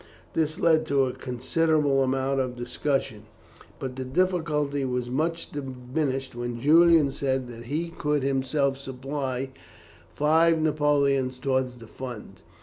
This 0.33 0.59
led 0.59 0.87
to 0.87 1.05
a 1.05 1.13
considerable 1.13 2.01
amount 2.03 2.39
of 2.39 2.55
discussion, 2.55 3.27
but 3.77 3.95
the 3.97 4.03
difficulty 4.03 4.83
was 4.83 5.11
much 5.11 5.51
diminished 5.51 6.33
when 6.33 6.59
Julian 6.59 7.11
said 7.11 7.47
that 7.49 7.65
he 7.65 7.89
could 7.89 8.23
himself 8.23 8.79
supply 8.79 9.51
five 10.15 10.59
napoleons 10.59 11.37
towards 11.37 11.75
the 11.75 11.85
fund. 11.85 12.41